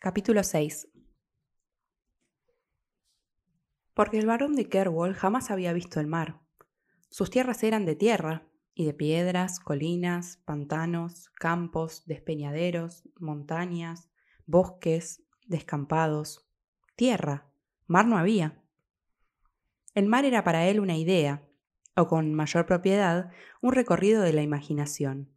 [0.00, 0.86] Capítulo 6
[3.94, 6.38] Porque el varón de Kerwol jamás había visto el mar.
[7.08, 14.08] Sus tierras eran de tierra, y de piedras, colinas, pantanos, campos, despeñaderos, montañas,
[14.46, 16.48] bosques, descampados.
[16.94, 17.50] Tierra,
[17.88, 18.62] mar no había.
[19.94, 21.42] El mar era para él una idea,
[21.96, 25.34] o con mayor propiedad, un recorrido de la imaginación.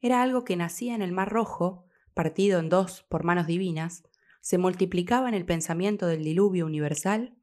[0.00, 1.87] Era algo que nacía en el Mar Rojo,
[2.18, 4.02] partido en dos por manos divinas,
[4.40, 7.36] se multiplicaba en el pensamiento del diluvio universal,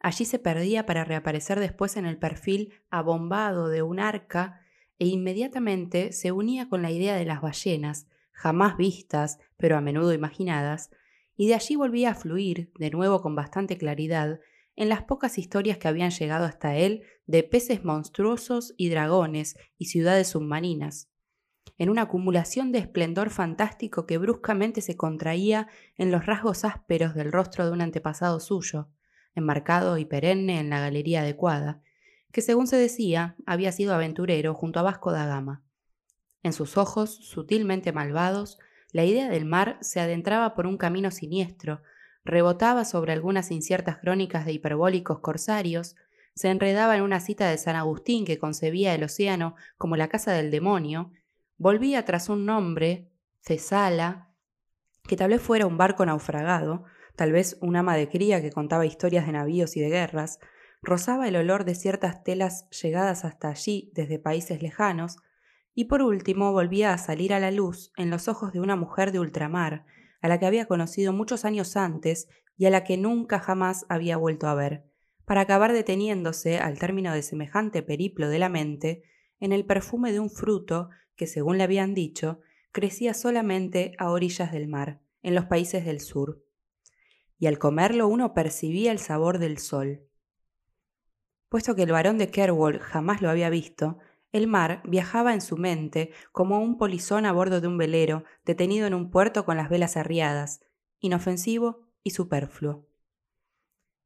[0.00, 4.62] allí se perdía para reaparecer después en el perfil abombado de un arca
[4.98, 10.14] e inmediatamente se unía con la idea de las ballenas, jamás vistas, pero a menudo
[10.14, 10.88] imaginadas,
[11.36, 14.40] y de allí volvía a fluir, de nuevo con bastante claridad,
[14.76, 19.88] en las pocas historias que habían llegado hasta él de peces monstruosos y dragones y
[19.88, 21.11] ciudades submarinas,
[21.78, 27.32] en una acumulación de esplendor fantástico que bruscamente se contraía en los rasgos ásperos del
[27.32, 28.88] rostro de un antepasado suyo,
[29.34, 31.80] enmarcado y perenne en la galería adecuada,
[32.30, 35.62] que según se decía había sido aventurero junto a Vasco da Gama.
[36.42, 38.58] En sus ojos, sutilmente malvados,
[38.90, 41.82] la idea del mar se adentraba por un camino siniestro,
[42.24, 45.96] rebotaba sobre algunas inciertas crónicas de hiperbólicos corsarios,
[46.34, 50.32] se enredaba en una cita de San Agustín que concebía el océano como la casa
[50.32, 51.12] del demonio,
[51.62, 54.34] volvía tras un nombre, Cesala,
[55.06, 56.82] que tal vez fuera un barco naufragado,
[57.14, 60.40] tal vez un ama de cría que contaba historias de navíos y de guerras,
[60.82, 65.18] rozaba el olor de ciertas telas llegadas hasta allí desde países lejanos,
[65.72, 69.12] y por último volvía a salir a la luz en los ojos de una mujer
[69.12, 69.86] de ultramar,
[70.20, 74.16] a la que había conocido muchos años antes y a la que nunca jamás había
[74.16, 74.84] vuelto a ver,
[75.24, 79.04] para acabar deteniéndose, al término de semejante periplo de la mente,
[79.38, 80.90] en el perfume de un fruto
[81.22, 82.40] que, según le habían dicho,
[82.72, 86.44] crecía solamente a orillas del mar, en los países del sur.
[87.38, 90.08] Y al comerlo uno percibía el sabor del sol.
[91.48, 93.98] Puesto que el varón de Kerwol jamás lo había visto,
[94.32, 98.88] el mar viajaba en su mente como un polizón a bordo de un velero detenido
[98.88, 100.60] en un puerto con las velas arriadas,
[100.98, 102.88] inofensivo y superfluo.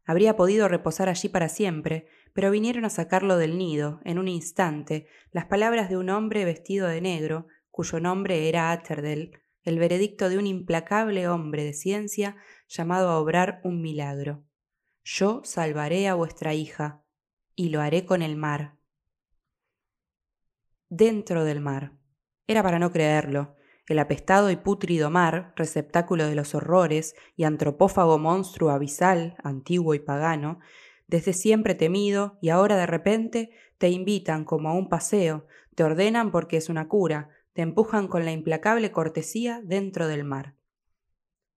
[0.06, 5.09] Habría podido reposar allí para siempre, pero vinieron a sacarlo del nido, en un instante,
[5.33, 9.33] las palabras de un hombre vestido de negro, cuyo nombre era Atterdell,
[9.65, 12.37] el veredicto de un implacable hombre de ciencia
[12.69, 14.45] llamado a obrar un milagro.
[15.03, 17.03] Yo salvaré a vuestra hija,
[17.56, 18.77] y lo haré con el mar,
[20.89, 21.93] dentro del mar.
[22.47, 23.56] Era para no creerlo.
[23.89, 30.01] El apestado y pútrido mar, receptáculo de los horrores y antropófago monstruo abisal, antiguo y
[30.01, 30.59] pagano,
[31.07, 36.33] desde siempre temido y ahora de repente te invitan como a un paseo, te ordenan
[36.33, 40.57] porque es una cura, te empujan con la implacable cortesía dentro del mar.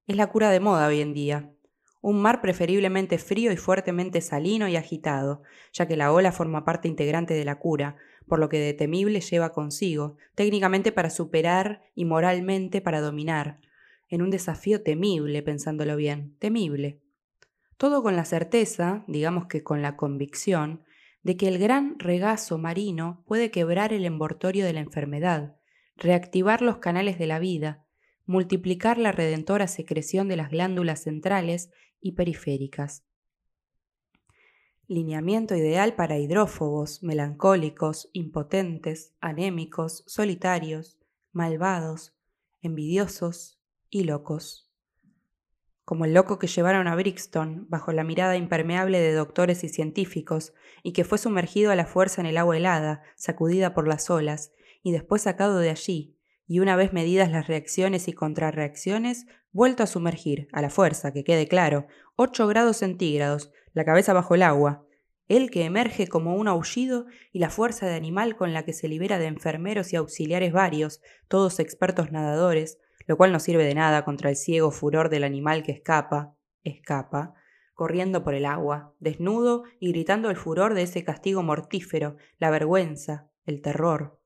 [0.05, 1.53] Es la cura de moda hoy en día.
[2.01, 5.41] Un mar preferiblemente frío y fuertemente salino y agitado,
[5.73, 9.19] ya que la ola forma parte integrante de la cura, por lo que de temible
[9.19, 13.59] lleva consigo, técnicamente para superar y moralmente para dominar,
[14.07, 17.01] en un desafío temible, pensándolo bien, temible.
[17.75, 20.83] Todo con la certeza, digamos que con la convicción,
[21.23, 25.57] de que el gran regazo marino puede quebrar el envoltorio de la enfermedad,
[25.97, 27.85] reactivar los canales de la vida,
[28.25, 31.71] multiplicar la redentora secreción de las glándulas centrales
[32.01, 33.03] y periféricas
[34.89, 40.97] lineamiento ideal para hidrófobos, melancólicos, impotentes, anémicos, solitarios,
[41.31, 42.17] malvados,
[42.63, 43.61] envidiosos
[43.91, 44.73] y locos.
[45.85, 50.53] Como el loco que llevaron a Brixton bajo la mirada impermeable de doctores y científicos
[50.81, 54.53] y que fue sumergido a la fuerza en el agua helada, sacudida por las olas,
[54.81, 56.17] y después sacado de allí,
[56.49, 61.23] y una vez medidas las reacciones y contrarreacciones, vuelto a sumergir, a la fuerza, que
[61.23, 64.83] quede claro, 8 grados centígrados, la cabeza bajo el agua,
[65.27, 68.87] él que emerge como un aullido y la fuerza de animal con la que se
[68.87, 74.03] libera de enfermeros y auxiliares varios, todos expertos nadadores, lo cual no sirve de nada
[74.03, 77.35] contra el ciego furor del animal que escapa, escapa,
[77.75, 83.29] corriendo por el agua, desnudo y gritando el furor de ese castigo mortífero, la vergüenza,
[83.45, 84.18] el terror.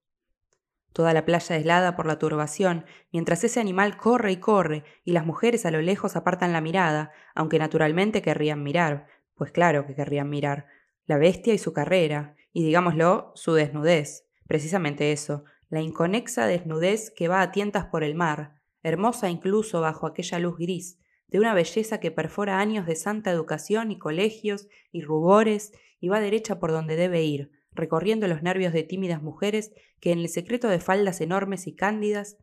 [0.93, 5.25] Toda la playa helada por la turbación, mientras ese animal corre y corre, y las
[5.25, 10.29] mujeres a lo lejos apartan la mirada, aunque naturalmente querrían mirar, pues claro que querrían
[10.29, 10.67] mirar,
[11.05, 17.27] la bestia y su carrera, y digámoslo, su desnudez, precisamente eso, la inconexa desnudez que
[17.27, 21.99] va a tientas por el mar, hermosa incluso bajo aquella luz gris, de una belleza
[21.99, 26.95] que perfora años de santa educación y colegios y rubores y va derecha por donde
[26.95, 31.67] debe ir, recorriendo los nervios de tímidas mujeres que en el secreto de faldas enormes
[31.67, 32.37] y cándidas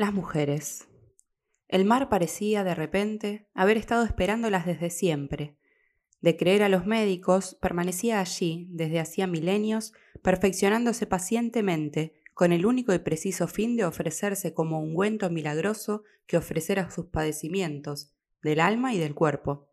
[0.00, 0.88] Las mujeres.
[1.68, 5.58] El mar parecía, de repente, haber estado esperándolas desde siempre.
[6.22, 9.92] De creer a los médicos, permanecía allí, desde hacía milenios,
[10.22, 16.90] perfeccionándose pacientemente, con el único y preciso fin de ofrecerse como ungüento milagroso que ofreciera
[16.90, 19.69] sus padecimientos, del alma y del cuerpo.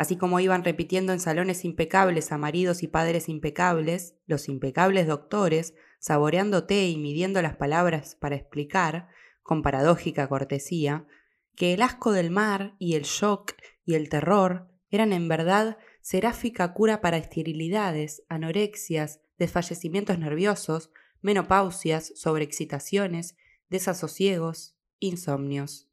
[0.00, 5.74] Así como iban repitiendo en salones impecables a maridos y padres impecables, los impecables doctores,
[5.98, 9.08] saboreando té y midiendo las palabras para explicar,
[9.42, 11.06] con paradójica cortesía,
[11.54, 13.52] que el asco del mar y el shock
[13.84, 23.36] y el terror eran en verdad seráfica cura para esterilidades, anorexias, desfallecimientos nerviosos, menopausias, sobreexcitaciones,
[23.68, 25.89] desasosiegos, insomnios.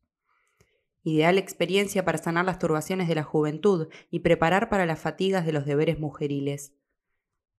[1.10, 5.54] Ideal experiencia para sanar las turbaciones de la juventud y preparar para las fatigas de
[5.54, 6.74] los deberes mujeriles.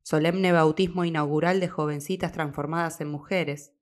[0.03, 3.73] Solemne bautismo inaugural de jovencitas transformadas en mujeres.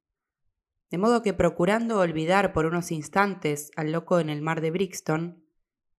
[0.89, 5.45] De modo que procurando olvidar por unos instantes al loco en el mar de Brixton,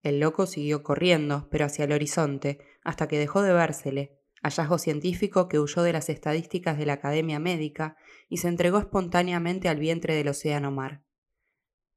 [0.02, 5.50] el loco siguió corriendo, pero hacia el horizonte, hasta que dejó de vérsele, hallazgo científico
[5.50, 7.98] que huyó de las estadísticas de la Academia Médica
[8.30, 11.04] y se entregó espontáneamente al vientre del océano mar.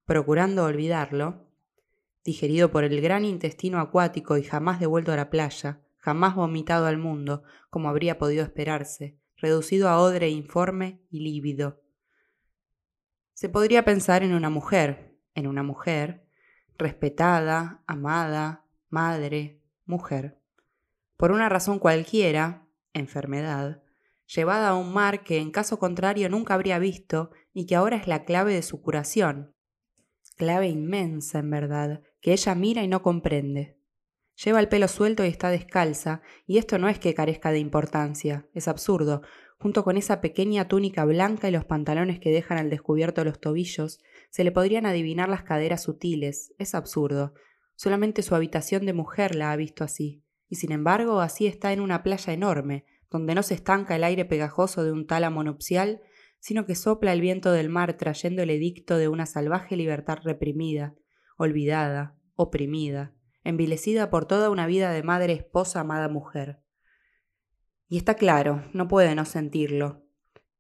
[0.05, 1.47] Procurando olvidarlo,
[2.25, 6.99] digerido por el gran intestino acuático y jamás devuelto a la playa, jamás vomitado al
[6.99, 11.83] mundo, como habría podido esperarse, reducido a odre informe y lívido.
[13.33, 16.27] Se podría pensar en una mujer, en una mujer,
[16.77, 20.39] respetada, amada, madre, mujer.
[21.17, 23.83] Por una razón cualquiera, enfermedad,
[24.27, 28.07] llevada a un mar que en caso contrario nunca habría visto y que ahora es
[28.07, 29.55] la clave de su curación.
[30.37, 33.79] Clave inmensa, en verdad, que ella mira y no comprende.
[34.45, 38.49] Lleva el pelo suelto y está descalza, y esto no es que carezca de importancia,
[38.55, 39.23] es absurdo.
[39.59, 43.99] Junto con esa pequeña túnica blanca y los pantalones que dejan al descubierto los tobillos,
[44.31, 47.35] se le podrían adivinar las caderas sutiles, es absurdo.
[47.77, 51.81] Solamente su habitación de mujer la ha visto así, y sin embargo así está en
[51.81, 56.01] una playa enorme, donde no se estanca el aire pegajoso de un tálamo nupcial,
[56.39, 60.95] sino que sopla el viento del mar trayendo el edicto de una salvaje libertad reprimida,
[61.43, 63.15] olvidada, oprimida,
[63.45, 66.61] envilecida por toda una vida de madre, esposa, amada mujer.
[67.89, 70.05] Y está claro, no puede no sentirlo.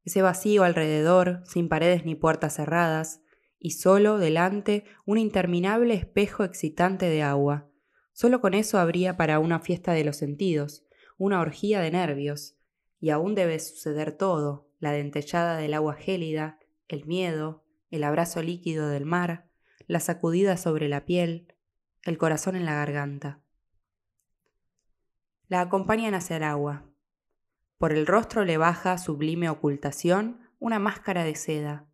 [0.05, 3.21] Ese vacío alrededor, sin paredes ni puertas cerradas,
[3.59, 7.71] y solo delante un interminable espejo excitante de agua.
[8.13, 10.87] Solo con eso habría para una fiesta de los sentidos,
[11.19, 12.57] una orgía de nervios,
[12.99, 18.89] y aún debe suceder todo, la dentellada del agua gélida, el miedo, el abrazo líquido
[18.89, 19.50] del mar,
[19.87, 21.55] la sacudida sobre la piel,
[22.03, 23.41] el corazón en la garganta.
[25.49, 26.85] La acompañan hacia el agua.
[27.79, 31.87] Por el rostro le baja, sublime ocultación, una máscara de seda.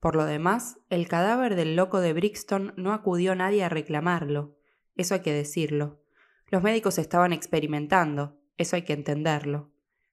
[0.00, 4.56] Por lo demás, el cadáver del loco de Brixton no acudió nadie a reclamarlo,
[4.96, 6.00] eso hay que decirlo.
[6.48, 9.72] Los médicos estaban experimentando, eso hay que entenderlo.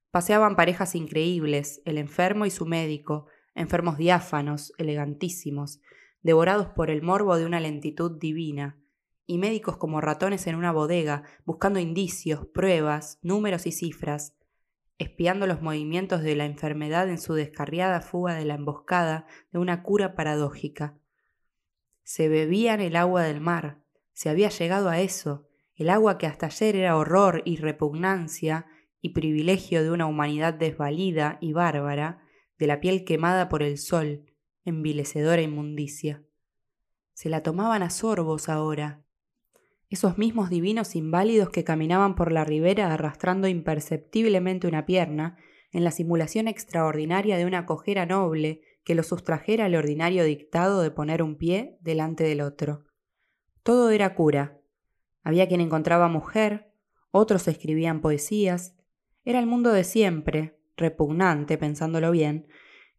[0.10, 5.82] Paseaban parejas increíbles, el enfermo y su médico, enfermos diáfanos, elegantísimos,
[6.22, 8.78] devorados por el morbo de una lentitud divina,
[9.26, 14.36] y médicos como ratones en una bodega, buscando indicios, pruebas, números y cifras,
[14.98, 19.84] espiando los movimientos de la enfermedad en su descarriada fuga de la emboscada de una
[19.84, 20.98] cura paradójica.
[22.04, 23.82] Se bebían el agua del mar,
[24.14, 28.68] se había llegado a eso, el agua que hasta ayer era horror y repugnancia
[29.02, 32.22] y privilegio de una humanidad desvalida y bárbara,
[32.60, 34.31] de la piel quemada por el sol,
[34.66, 36.24] envilecedora inmundicia.
[37.14, 39.04] Se la tomaban a sorbos ahora,
[39.92, 45.38] esos mismos divinos inválidos que caminaban por la ribera arrastrando imperceptiblemente una pierna,
[45.74, 50.92] en la simulación extraordinaria de una cojera noble que lo sustrajera al ordinario dictado de
[50.92, 52.86] poner un pie delante del otro.
[53.64, 54.62] Todo era cura.
[55.24, 56.72] Había quien encontraba mujer,
[57.12, 58.76] otros escribían poesías.
[59.26, 62.48] Era el mundo de siempre, repugnante, pensándolo bien,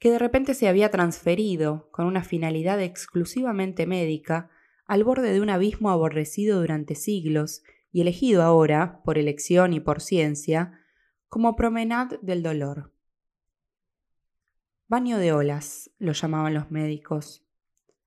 [0.03, 4.51] que de repente se había transferido, con una finalidad exclusivamente médica,
[4.85, 10.01] al borde de un abismo aborrecido durante siglos y elegido ahora, por elección y por
[10.01, 10.81] ciencia,
[11.29, 12.93] como promenade del dolor.
[14.89, 17.47] Baño de olas, lo llamaban los médicos.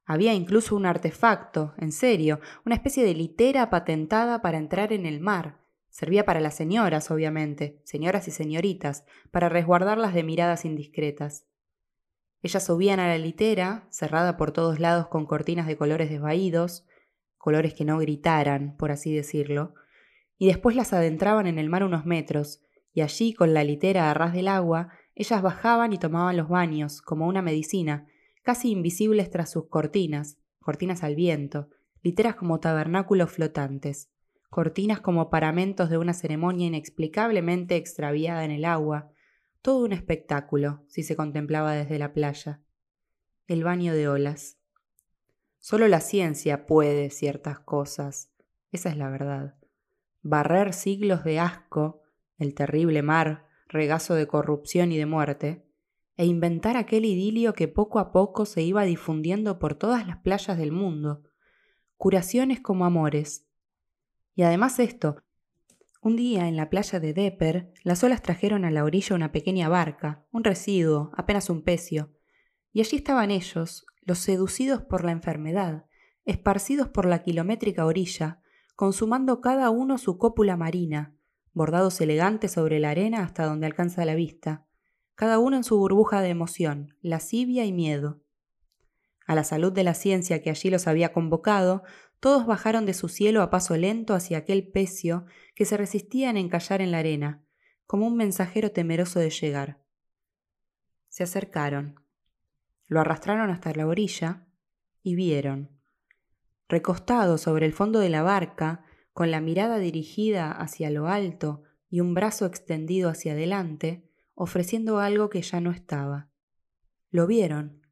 [0.04, 5.22] Había incluso un artefacto, en serio, una especie de litera patentada para entrar en el
[5.22, 5.62] mar.
[5.88, 11.46] Servía para las señoras, obviamente, señoras y señoritas, para resguardarlas de miradas indiscretas.
[12.46, 16.86] Ellas subían a la litera, cerrada por todos lados con cortinas de colores desvaídos,
[17.40, 19.74] colores que no gritaran, por así decirlo,
[20.38, 22.62] y después las adentraban en el mar unos metros,
[22.94, 27.02] y allí, con la litera a ras del agua, ellas bajaban y tomaban los baños,
[27.02, 28.06] como una medicina,
[28.44, 31.70] casi invisibles tras sus cortinas, cortinas al viento,
[32.04, 34.12] literas como tabernáculos flotantes,
[34.52, 39.10] cortinas como paramentos de una ceremonia inexplicablemente extraviada en el agua,
[39.66, 42.62] todo un espectáculo si se contemplaba desde la playa.
[43.48, 44.60] El baño de olas.
[45.58, 48.32] Solo la ciencia puede ciertas cosas,
[48.72, 49.56] esa es la verdad.
[50.22, 52.04] Barrer siglos de asco,
[52.38, 55.66] el terrible mar, regazo de corrupción y de muerte,
[56.16, 60.60] e inventar aquel idilio que poco a poco se iba difundiendo por todas las playas
[60.60, 61.24] del mundo,
[61.98, 63.48] curaciones como amores.
[64.36, 65.24] Y además esto,
[66.06, 69.70] un día en la playa de Depper, las olas trajeron a la orilla una pequeña
[69.70, 72.14] barca, un residuo, apenas un pecio,
[72.72, 75.88] y allí estaban ellos, los seducidos por la enfermedad,
[76.24, 78.40] esparcidos por la kilométrica orilla,
[78.76, 81.16] consumando cada uno su cópula marina,
[81.54, 84.68] bordados elegantes sobre la arena hasta donde alcanza la vista,
[85.16, 88.22] cada uno en su burbuja de emoción, lascivia y miedo.
[89.26, 91.84] A la salud de la ciencia que allí los había convocado,
[92.20, 96.38] todos bajaron de su cielo a paso lento hacia aquel pecio que se resistía en
[96.38, 97.44] encallar en la arena,
[97.86, 99.82] como un mensajero temeroso de llegar.
[101.10, 102.00] Se acercaron.
[102.88, 104.48] Lo arrastraron hasta la orilla
[105.02, 105.72] y vieron.
[106.68, 112.00] Recostado sobre el fondo de la barca, con la mirada dirigida hacia lo alto y
[112.00, 116.30] un brazo extendido hacia adelante, ofreciendo algo que ya no estaba.
[117.12, 117.85] Lo vieron.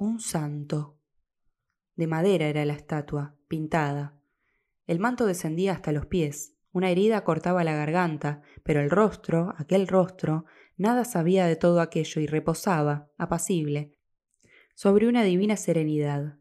[0.00, 0.96] Un santo.
[1.96, 4.16] De madera era la estatua, pintada.
[4.86, 9.88] El manto descendía hasta los pies, una herida cortaba la garganta, pero el rostro, aquel
[9.88, 10.44] rostro,
[10.76, 13.98] nada sabía de todo aquello y reposaba, apacible,
[14.76, 16.38] sobre una divina serenidad.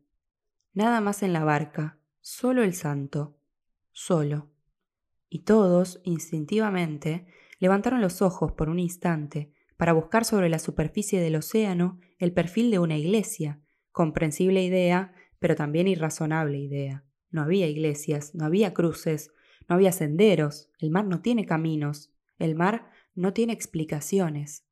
[0.74, 3.40] Nada más en la barca, solo el santo,
[3.92, 4.52] solo.
[5.30, 7.26] Y todos, instintivamente,
[7.58, 12.72] levantaron los ojos por un instante para buscar sobre la superficie del océano el perfil
[12.72, 17.04] de una iglesia, comprensible idea pero también irrazonable idea.
[17.30, 19.32] No había iglesias, no había cruces,
[19.68, 24.66] no había senderos, el mar no tiene caminos, el mar no tiene explicaciones.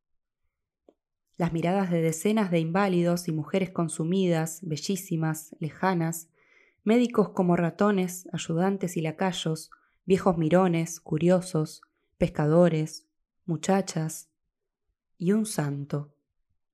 [1.38, 6.30] Las miradas de decenas de inválidos y mujeres consumidas, bellísimas, lejanas,
[6.84, 9.70] médicos como ratones, ayudantes y lacayos,
[10.06, 11.82] viejos mirones, curiosos,
[12.18, 13.08] pescadores,
[13.46, 14.30] muchachas
[15.18, 16.16] y un santo,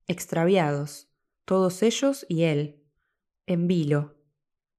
[0.08, 1.10] extraviados,
[1.46, 2.84] todos ellos y él,
[3.46, 4.16] en vilo,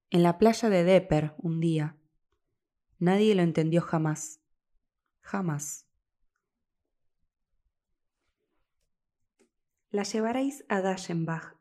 [0.09, 1.97] en la playa de Depper un día.
[2.99, 4.41] Nadie lo entendió jamás.
[5.21, 5.87] Jamás.
[9.89, 11.55] La llevaréis a Daschenbach.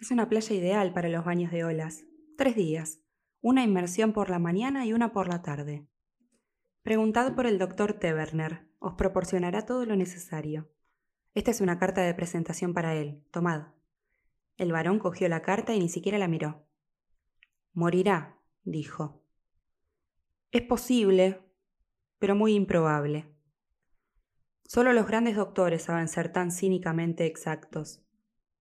[0.00, 2.04] Es una playa ideal para los baños de olas.
[2.36, 3.00] Tres días.
[3.40, 5.86] Una inmersión por la mañana y una por la tarde.
[6.82, 8.68] Preguntad por el doctor Teverner.
[8.78, 10.70] Os proporcionará todo lo necesario.
[11.34, 13.22] Esta es una carta de presentación para él.
[13.30, 13.68] Tomad.
[14.56, 16.66] El varón cogió la carta y ni siquiera la miró.
[17.72, 19.22] Morirá, dijo.
[20.50, 21.40] Es posible,
[22.18, 23.26] pero muy improbable.
[24.64, 28.02] Solo los grandes doctores saben ser tan cínicamente exactos.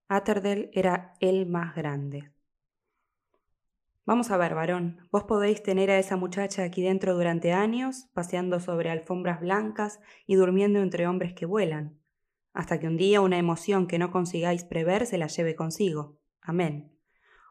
[0.07, 2.31] Atterdell era el más grande.
[4.05, 8.59] Vamos a ver, varón, vos podéis tener a esa muchacha aquí dentro durante años, paseando
[8.59, 11.97] sobre alfombras blancas y durmiendo entre hombres que vuelan
[12.57, 16.17] hasta que un día una emoción que no consigáis prever se la lleve consigo.
[16.41, 16.91] Amén.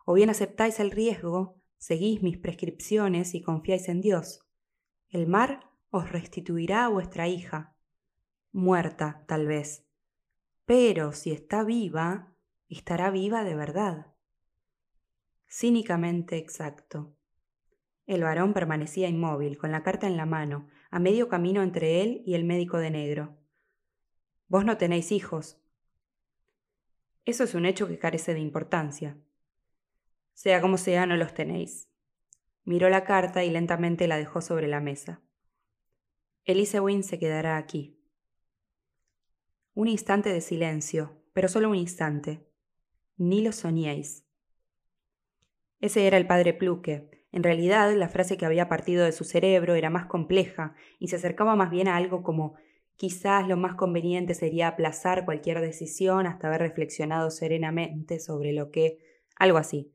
[0.05, 4.41] O bien aceptáis el riesgo, seguís mis prescripciones y confiáis en Dios.
[5.09, 7.77] El mar os restituirá a vuestra hija,
[8.51, 9.87] muerta tal vez,
[10.65, 12.35] pero si está viva,
[12.69, 14.13] estará viva de verdad.
[15.49, 17.15] Cínicamente exacto.
[18.07, 22.23] El varón permanecía inmóvil, con la carta en la mano, a medio camino entre él
[22.27, 23.46] y el médico de negro.
[24.49, 25.59] Vos no tenéis hijos.
[27.25, 29.17] Eso es un hecho que carece de importancia.
[30.35, 31.89] Sea como sea, no los tenéis.
[32.65, 35.21] Miró la carta y lentamente la dejó sobre la mesa.
[36.47, 37.99] Wynne se quedará aquí.
[39.75, 42.47] Un instante de silencio, pero solo un instante.
[43.17, 44.25] Ni lo soñéis.
[45.81, 47.27] Ese era el padre Pluque.
[47.33, 51.17] En realidad, la frase que había partido de su cerebro era más compleja y se
[51.17, 52.55] acercaba más bien a algo como
[52.97, 58.99] Quizás lo más conveniente sería aplazar cualquier decisión hasta haber reflexionado serenamente sobre lo que...
[59.37, 59.93] algo así.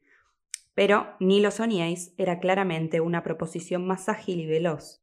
[0.76, 5.02] Pero ni lo soñéis era claramente una proposición más ágil y veloz.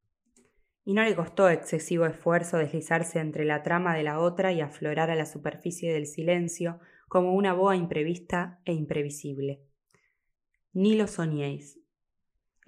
[0.85, 5.11] Y no le costó excesivo esfuerzo deslizarse entre la trama de la otra y aflorar
[5.11, 6.79] a la superficie del silencio
[7.09, 9.61] como una boa imprevista e imprevisible.
[10.73, 11.78] Ni lo soñéis.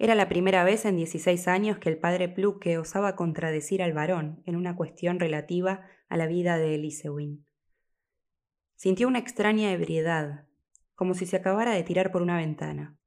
[0.03, 4.41] Era la primera vez en 16 años que el padre Pluke osaba contradecir al varón
[4.47, 7.45] en una cuestión relativa a la vida de Elisewin.
[8.75, 10.47] Sintió una extraña ebriedad,
[10.95, 12.97] como si se acabara de tirar por una ventana.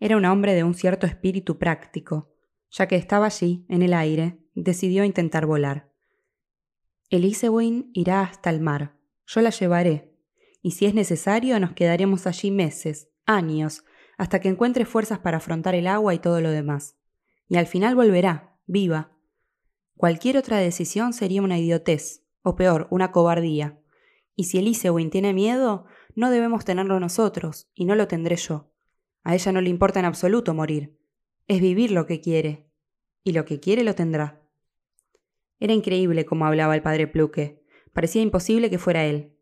[0.00, 2.32] Era un hombre de un cierto espíritu práctico.
[2.70, 5.92] Ya que estaba allí, en el aire, decidió intentar volar.
[7.10, 8.96] Elisewin irá hasta el mar.
[9.26, 10.14] Yo la llevaré.
[10.62, 13.84] Y si es necesario, nos quedaremos allí meses, años,
[14.16, 16.96] hasta que encuentre fuerzas para afrontar el agua y todo lo demás.
[17.48, 19.12] Y al final volverá, viva.
[19.96, 23.78] Cualquier otra decisión sería una idiotez, o peor, una cobardía.
[24.34, 28.70] Y si Elisewin tiene miedo, no debemos tenerlo nosotros, y no lo tendré yo.
[29.22, 30.98] A ella no le importa en absoluto morir.
[31.48, 32.70] Es vivir lo que quiere.
[33.24, 34.42] Y lo que quiere lo tendrá.
[35.58, 37.62] Era increíble cómo hablaba el padre Pluque.
[37.92, 39.32] Parecía imposible que fuera él.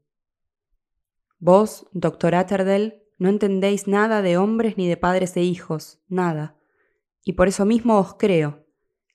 [1.39, 6.57] Vos, doctor Atterdell, no entendéis nada de hombres ni de padres e hijos, nada.
[7.23, 8.67] Y por eso mismo os creo.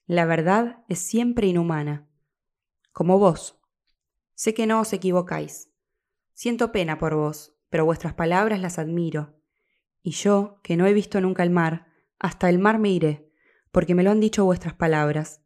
[0.06, 2.08] La verdad es siempre inhumana.
[2.92, 3.60] Como vos.
[4.34, 5.70] Sé que no os equivocáis.
[6.32, 9.38] Siento pena por vos, pero vuestras palabras las admiro.
[10.02, 11.86] Y yo, que no he visto nunca el mar,
[12.18, 13.30] hasta el mar me iré,
[13.70, 15.42] porque me lo han dicho vuestras palabras.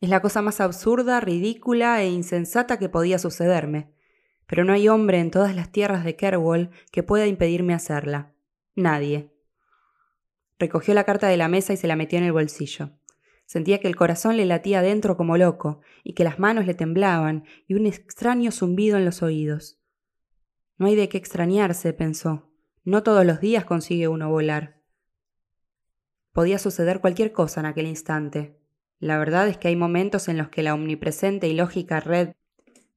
[0.00, 3.92] Es la cosa más absurda, ridícula e insensata que podía sucederme,
[4.50, 8.34] pero no hay hombre en todas las tierras de Kerwall que pueda impedirme hacerla.
[8.74, 9.32] Nadie.
[10.58, 12.90] Recogió la carta de la mesa y se la metió en el bolsillo.
[13.46, 17.44] Sentía que el corazón le latía dentro como loco, y que las manos le temblaban,
[17.68, 19.78] y un extraño zumbido en los oídos.
[20.78, 22.50] No hay de qué extrañarse, pensó.
[22.82, 24.82] No todos los días consigue uno volar.
[26.32, 28.60] Podía suceder cualquier cosa en aquel instante,
[29.00, 32.34] la verdad es que hay momentos en los que la omnipresente y lógica red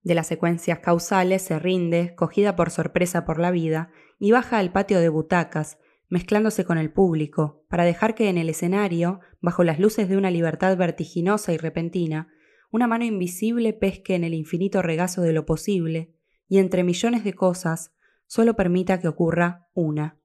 [0.04, 4.72] de las secuencias causales se rinde, cogida por sorpresa por la vida, y baja al
[4.72, 5.80] patio de butacas,
[6.10, 10.30] mezclándose con el público, para dejar que en el escenario, bajo las luces de una
[10.30, 12.28] libertad vertiginosa y repentina,
[12.72, 16.14] una mano invisible pesque en el infinito regazo de lo posible,
[16.48, 17.94] y entre millones de cosas,
[18.28, 20.20] solo permita que ocurra una.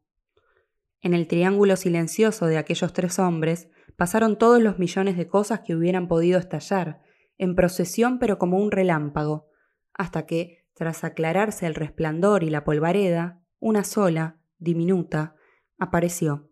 [1.01, 5.77] En el triángulo silencioso de aquellos tres hombres, pasaron todos los millones de cosas que
[5.77, 7.01] hubieran podido estallar,
[7.39, 9.48] en procesión pero como un relámpago,
[9.99, 15.35] hasta que, tras aclararse el resplandor y la polvareda, una sola, diminuta,
[15.77, 16.49] apareció,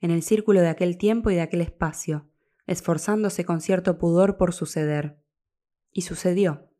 [0.00, 2.30] en el círculo de aquel tiempo y de aquel espacio,
[2.66, 5.18] esforzándose con cierto pudor por suceder.
[5.90, 6.70] Y sucedió,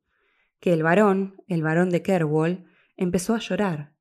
[0.61, 2.65] que el varón, el varón de Kerwall,
[2.97, 3.93] empezó a llorar,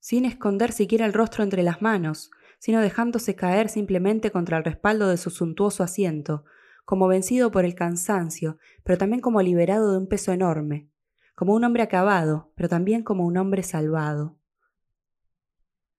[0.00, 5.08] sin esconder siquiera el rostro entre las manos, sino dejándose caer simplemente contra el respaldo
[5.08, 6.44] de su suntuoso asiento,
[6.84, 10.89] como vencido por el cansancio, pero también como liberado de un peso enorme,
[11.40, 14.36] como un hombre acabado, pero también como un hombre salvado.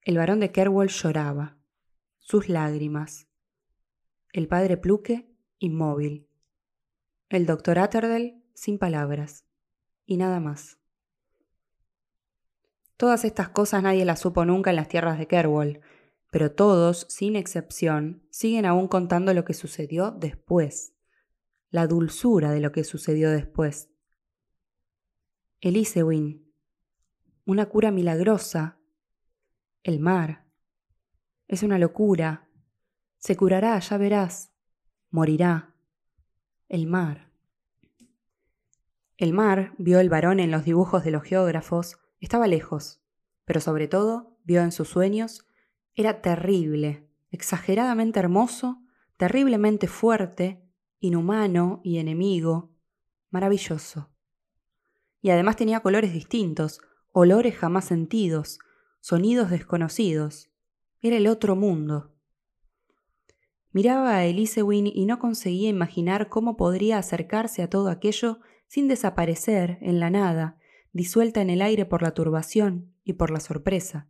[0.04, 1.58] El varón de Kerwell lloraba,
[2.20, 3.28] sus lágrimas.
[4.34, 6.30] El padre Pluque, inmóvil.
[7.28, 9.44] El doctor Atterdell, sin palabras.
[10.06, 10.78] Y nada más.
[12.96, 15.82] Todas estas cosas nadie las supo nunca en las tierras de Kerwell,
[16.30, 20.94] pero todos, sin excepción, siguen aún contando lo que sucedió después,
[21.72, 23.92] la dulzura de lo que sucedió después.
[25.64, 26.52] Elisewin,
[27.46, 28.80] una cura milagrosa,
[29.84, 30.48] el mar,
[31.48, 32.50] es una locura,
[33.20, 34.52] se curará, ya verás,
[35.12, 35.76] morirá,
[36.68, 37.30] el mar.
[39.18, 43.04] El mar, vio el varón en los dibujos de los geógrafos, estaba lejos,
[43.46, 45.46] pero sobre todo vio en sus sueños.
[45.94, 48.82] Era terrible, exageradamente hermoso,
[49.16, 50.68] terriblemente fuerte,
[51.00, 52.74] inhumano y enemigo,
[53.30, 54.12] maravilloso.
[55.22, 56.82] Y además tenía colores distintos,
[57.12, 58.60] olores jamás sentidos,
[59.00, 60.50] sonidos desconocidos.
[61.02, 62.12] Era el otro mundo.
[63.72, 69.78] Miraba a Elisewin y no conseguía imaginar cómo podría acercarse a todo aquello sin desaparecer
[69.82, 70.58] en la nada,
[70.92, 74.10] disuelta en el aire por la turbación y por la sorpresa.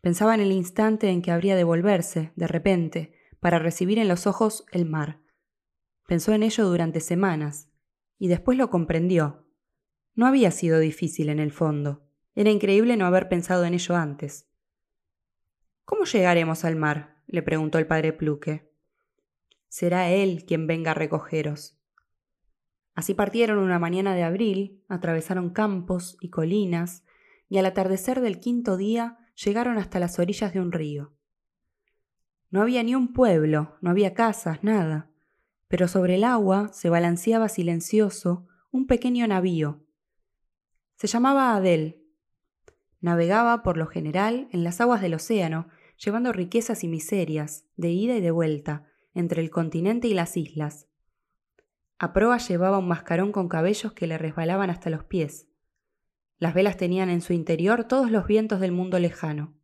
[0.00, 4.26] Pensaba en el instante en que habría de volverse, de repente, para recibir en los
[4.26, 5.20] ojos el mar.
[6.06, 7.68] Pensó en ello durante semanas,
[8.18, 9.47] y después lo comprendió.
[10.18, 12.02] No había sido difícil en el fondo.
[12.34, 14.48] Era increíble no haber pensado en ello antes.
[15.84, 17.22] ¿Cómo llegaremos al mar?
[17.28, 18.68] le preguntó el padre Pluque.
[19.68, 21.78] Será él quien venga a recogeros.
[22.96, 27.04] Así partieron una mañana de abril, atravesaron campos y colinas,
[27.48, 31.14] y al atardecer del quinto día llegaron hasta las orillas de un río.
[32.50, 35.12] No había ni un pueblo, no había casas, nada,
[35.68, 39.84] pero sobre el agua se balanceaba silencioso un pequeño navío.
[40.98, 42.02] Se llamaba Adel.
[43.00, 48.16] Navegaba, por lo general, en las aguas del océano, llevando riquezas y miserias, de ida
[48.16, 48.84] y de vuelta,
[49.14, 50.88] entre el continente y las islas.
[52.00, 55.46] A proa llevaba un mascarón con cabellos que le resbalaban hasta los pies.
[56.36, 59.56] Las velas tenían en su interior todos los vientos del mundo lejano.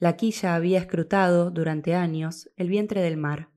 [0.00, 3.50] La quilla había escrutado, durante años, el vientre del mar.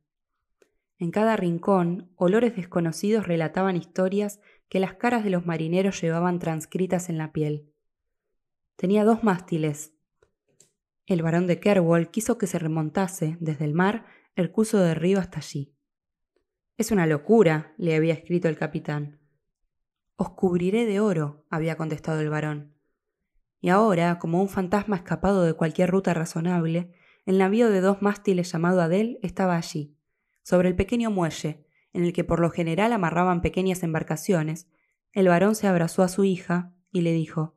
[0.99, 7.09] En cada rincón, olores desconocidos relataban historias que las caras de los marineros llevaban transcritas
[7.09, 7.73] en la piel.
[8.75, 9.93] Tenía dos mástiles.
[11.07, 14.05] El barón de Kerwol quiso que se remontase, desde el mar,
[14.35, 15.73] el curso del río hasta allí.
[16.77, 19.19] Es una locura, le había escrito el capitán.
[20.15, 22.73] Os cubriré de oro, había contestado el varón.
[23.59, 26.93] Y ahora, como un fantasma escapado de cualquier ruta razonable,
[27.25, 29.97] el navío de dos mástiles llamado Adel estaba allí,
[30.43, 34.67] sobre el pequeño muelle, en el que por lo general amarraban pequeñas embarcaciones,
[35.11, 37.55] el varón se abrazó a su hija y le dijo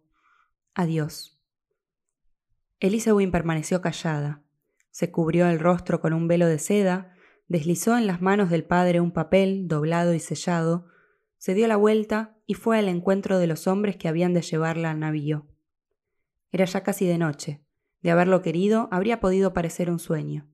[0.75, 1.41] Adiós.
[2.81, 4.43] Elisewin permaneció callada.
[4.91, 7.15] Se cubrió el rostro con un velo de seda,
[7.49, 10.87] deslizó en las manos del padre un papel doblado y sellado,
[11.43, 14.93] se dio la vuelta y fue al encuentro de los hombres que habían de llevarla
[14.93, 15.49] al navío.
[16.53, 17.65] Era ya casi de noche.
[18.01, 20.52] De haberlo querido, habría podido parecer un sueño.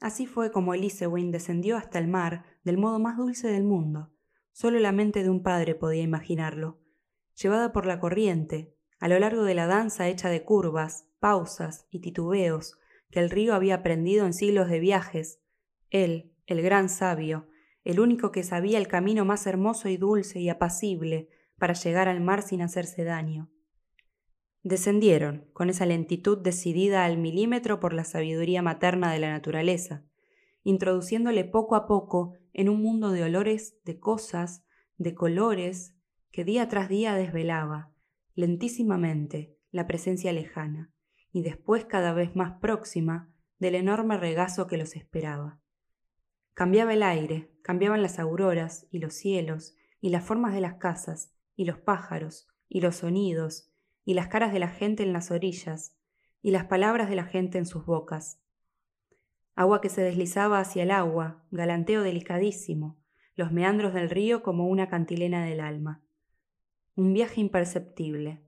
[0.00, 4.10] Así fue como Elisewin descendió hasta el mar del modo más dulce del mundo.
[4.52, 6.80] Solo la mente de un padre podía imaginarlo.
[7.40, 12.00] Llevada por la corriente, a lo largo de la danza hecha de curvas, pausas y
[12.00, 12.78] titubeos
[13.10, 15.40] que el río había aprendido en siglos de viajes,
[15.90, 17.48] él, el gran sabio,
[17.84, 22.20] el único que sabía el camino más hermoso y dulce y apacible para llegar al
[22.20, 23.50] mar sin hacerse daño.
[24.62, 30.04] Descendieron, con esa lentitud decidida al milímetro por la sabiduría materna de la naturaleza,
[30.62, 34.64] introduciéndole poco a poco en un mundo de olores, de cosas,
[34.98, 35.96] de colores,
[36.30, 37.92] que día tras día desvelaba,
[38.34, 40.92] lentísimamente, la presencia lejana,
[41.32, 45.60] y después cada vez más próxima, del enorme regazo que los esperaba.
[46.52, 51.32] Cambiaba el aire, cambiaban las auroras y los cielos, y las formas de las casas,
[51.56, 53.69] y los pájaros, y los sonidos,
[54.10, 55.94] y las caras de la gente en las orillas,
[56.42, 58.40] y las palabras de la gente en sus bocas.
[59.54, 62.98] Agua que se deslizaba hacia el agua, galanteo delicadísimo,
[63.36, 66.02] los meandros del río como una cantilena del alma.
[66.96, 68.42] Un viaje imperceptible.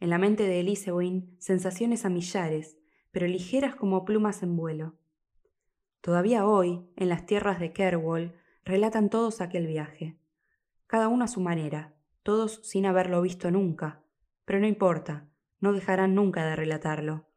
[0.00, 2.78] En la mente de Elisewin, sensaciones a millares,
[3.10, 4.96] pero ligeras como plumas en vuelo.
[6.00, 10.16] Todavía hoy, en las tierras de Kerwol, relatan todos aquel viaje.
[10.86, 14.02] Cada uno a su manera, todos sin haberlo visto nunca,
[14.48, 15.28] pero no importa,
[15.60, 17.28] no dejarán nunca de relatarlo,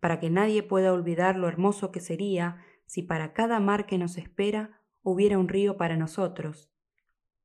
[0.00, 4.16] para que nadie pueda olvidar lo hermoso que sería si para cada mar que nos
[4.16, 6.72] espera hubiera un río para nosotros.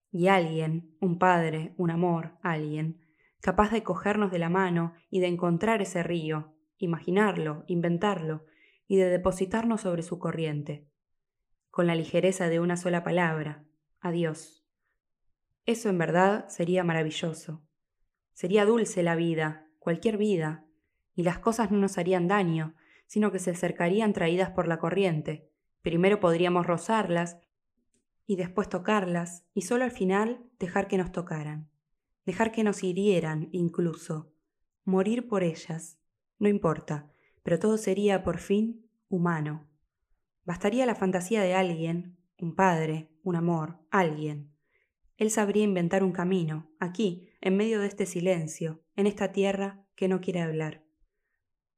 [0.09, 3.01] Y alguien, un padre, un amor, alguien,
[3.41, 8.45] capaz de cogernos de la mano y de encontrar ese río, imaginarlo, inventarlo,
[8.87, 10.87] y de depositarnos sobre su corriente,
[11.71, 13.65] con la ligereza de una sola palabra,
[13.99, 14.65] adiós.
[15.65, 17.67] Eso en verdad sería maravilloso.
[18.33, 20.65] Sería dulce la vida, cualquier vida,
[21.15, 22.75] y las cosas no nos harían daño,
[23.07, 25.49] sino que se acercarían traídas por la corriente.
[25.81, 27.37] Primero podríamos rozarlas
[28.25, 31.69] y después tocarlas, y solo al final dejar que nos tocaran,
[32.25, 34.31] dejar que nos hirieran incluso,
[34.85, 35.99] morir por ellas.
[36.39, 37.11] No importa,
[37.43, 39.67] pero todo sería por fin humano.
[40.45, 44.52] Bastaría la fantasía de alguien, un padre, un amor, alguien.
[45.23, 50.09] Él sabría inventar un camino, aquí, en medio de este silencio, en esta tierra que
[50.09, 50.83] no quiere hablar.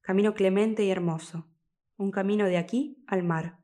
[0.01, 1.47] Camino clemente y hermoso,
[1.95, 3.59] un camino de aquí al mar.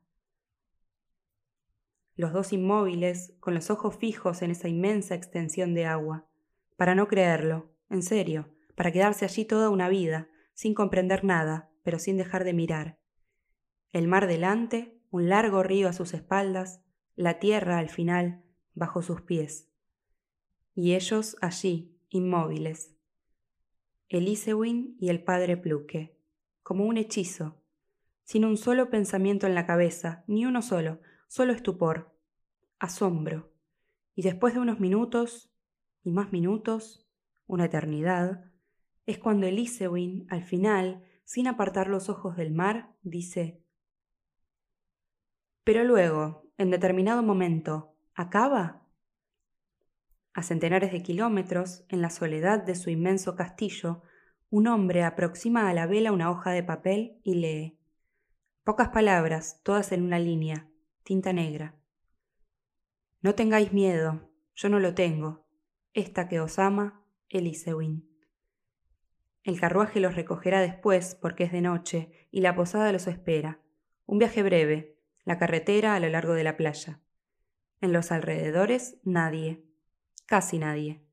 [2.14, 6.28] Los dos inmóviles, con los ojos fijos en esa inmensa extensión de agua,
[6.76, 11.98] para no creerlo, en serio, para quedarse allí toda una vida, sin comprender nada, pero
[11.98, 13.00] sin dejar de mirar,
[13.90, 16.84] el mar delante, un largo río a sus espaldas,
[17.16, 19.71] la tierra al final, bajo sus pies.
[20.74, 22.94] Y ellos allí, inmóviles.
[24.08, 26.18] Elisewin y el padre Pluque,
[26.62, 27.62] como un hechizo,
[28.24, 32.14] sin un solo pensamiento en la cabeza, ni uno solo, solo estupor,
[32.78, 33.52] asombro.
[34.14, 35.50] Y después de unos minutos,
[36.04, 37.08] y más minutos,
[37.46, 38.50] una eternidad,
[39.06, 43.62] es cuando Elisewin, al final, sin apartar los ojos del mar, dice
[45.64, 48.81] pero luego, en determinado momento, ¿acaba?
[50.34, 54.02] A centenares de kilómetros, en la soledad de su inmenso castillo,
[54.48, 57.78] un hombre aproxima a la vela una hoja de papel y lee.
[58.64, 60.68] Pocas palabras, todas en una línea,
[61.02, 61.74] tinta negra.
[63.20, 65.46] No tengáis miedo, yo no lo tengo.
[65.94, 68.08] Esta que os ama, Elisewin.
[69.42, 73.60] El carruaje los recogerá después porque es de noche y la posada los espera.
[74.06, 77.00] Un viaje breve, la carretera a lo largo de la playa.
[77.80, 79.64] En los alrededores, nadie,
[80.32, 81.04] casi nadie.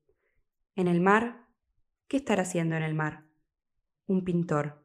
[0.76, 1.46] En el mar,
[2.08, 3.26] ¿qué estará haciendo en el mar?
[4.06, 4.79] Un pintor.